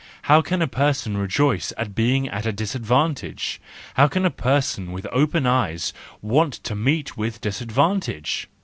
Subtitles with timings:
[0.23, 3.61] How can a person rejoice at being at a disadvantage,
[3.93, 5.93] how can a person with open eyes
[6.23, 8.49] want to meet with dis¬ advantage